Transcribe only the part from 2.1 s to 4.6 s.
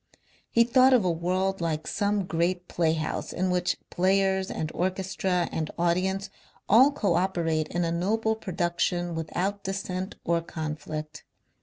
great playhouse in which players